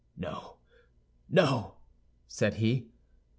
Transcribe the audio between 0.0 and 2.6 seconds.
"No, no," said